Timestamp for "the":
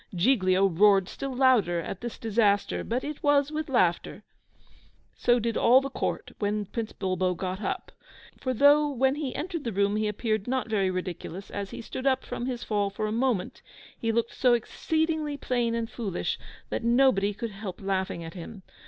5.79-5.91, 9.63-9.71